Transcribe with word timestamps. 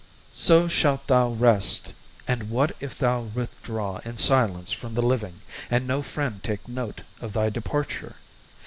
So 0.33 0.67
shalt 0.67 1.05
thou 1.05 1.29
rest, 1.29 1.93
and 2.27 2.49
what 2.49 2.71
if 2.79 2.97
thou 2.97 3.21
withdraw 3.21 3.99
In 4.03 4.17
silence 4.17 4.71
from 4.71 4.95
the 4.95 5.01
living, 5.05 5.41
and 5.69 5.85
no 5.85 6.01
friend 6.01 6.41
Take 6.41 6.67
note 6.67 7.01
of 7.21 7.33
thy 7.33 7.51
departure? 7.51 8.15